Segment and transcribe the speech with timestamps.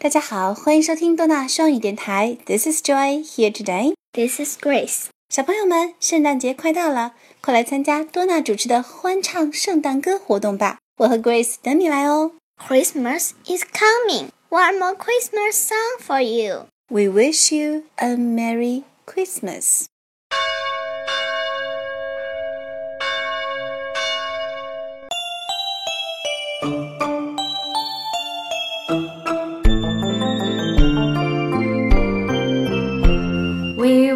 [0.00, 2.38] 大家好，欢迎收听多纳双语电台。
[2.46, 3.94] This is Joy here today.
[4.12, 5.06] This is Grace.
[5.28, 10.78] 小朋友们，圣诞节快到了，快来参加多纳主持的欢唱圣诞歌活动吧！
[10.98, 12.30] 我和 Grace 等你来哦。
[12.64, 14.28] Christmas is coming.
[14.50, 16.66] One more Christmas song for you.
[16.88, 19.86] We wish you a Merry Christmas.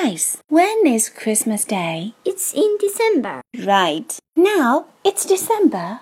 [0.00, 2.14] Grace, when is Christmas Day?
[2.24, 3.42] It's in December.
[3.64, 4.18] Right.
[4.34, 6.00] Now it's December.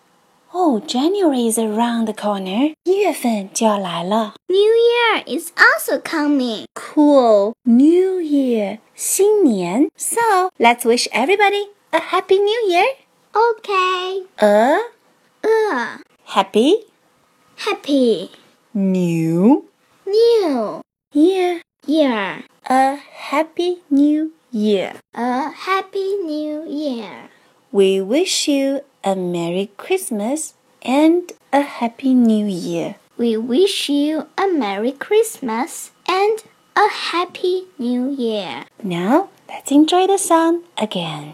[0.55, 2.75] Oh, January is around the corner.
[2.84, 4.34] 一月份就要来了。
[4.47, 6.64] New Year is also coming.
[6.75, 7.53] Cool.
[7.64, 8.78] New Year.
[8.94, 9.89] 新年.
[9.97, 10.20] So
[10.58, 12.86] let's wish everybody a happy new year.
[13.33, 14.25] Okay.
[14.39, 14.78] A
[15.47, 16.86] Uh, happy
[17.56, 18.30] happy
[18.72, 19.64] new
[20.06, 20.80] new
[21.12, 21.61] year.
[21.86, 22.44] year.
[22.72, 24.94] A happy new year.
[25.16, 27.30] A happy new year.
[27.72, 30.53] We wish you a Merry Christmas
[30.84, 32.98] and a Happy New Year.
[33.17, 36.44] We wish you a Merry Christmas and
[36.76, 38.66] a Happy New Year.
[38.83, 41.33] Now let's enjoy the song again.